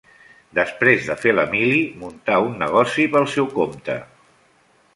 [0.59, 3.99] Després de fer la mili muntà un negoci pel seu compte.